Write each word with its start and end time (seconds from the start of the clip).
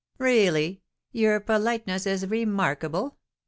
"Really, 0.17 0.81
your 1.11 1.39
politeness 1.39 2.07
is 2.07 2.25
remarkable! 2.25 3.19